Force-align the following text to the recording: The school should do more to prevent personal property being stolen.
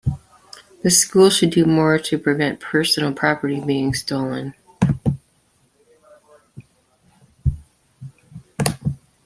The 0.81 0.89
school 0.89 1.29
should 1.29 1.51
do 1.51 1.63
more 1.67 1.99
to 1.99 2.17
prevent 2.17 2.59
personal 2.59 3.13
property 3.13 3.59
being 3.63 3.93
stolen. 3.93 4.55